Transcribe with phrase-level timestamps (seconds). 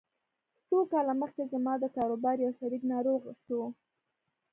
[0.67, 3.61] څو کاله مخکې زما د کاروبار يو شريک ناروغ شو.